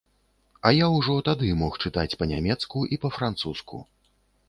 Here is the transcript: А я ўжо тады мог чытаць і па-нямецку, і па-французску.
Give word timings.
А 0.69 0.71
я 0.75 0.87
ўжо 0.93 1.17
тады 1.27 1.51
мог 1.61 1.79
чытаць 1.83 2.09
і 2.15 2.21
па-нямецку, 2.25 2.77
і 2.95 3.03
па-французску. 3.07 3.89